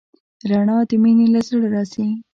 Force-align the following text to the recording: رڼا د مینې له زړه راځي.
رڼا 0.49 0.77
د 0.89 0.91
مینې 1.03 1.27
له 1.33 1.41
زړه 1.47 1.67
راځي. 1.73 2.07